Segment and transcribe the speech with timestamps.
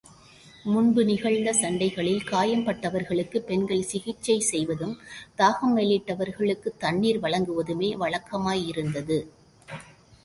[0.65, 4.97] முன்பு நிகழ்ந்த சண்டைகளில் காயம் பட்டவர்களுக்குப் பெண்கள் சிகிச்சை செய்வதும்,
[5.37, 9.19] தாகம் மேலிட்டவர்களுக்குத் தண்ணீர் வழங்குவதுமே வழக்கமாயிருந்தது.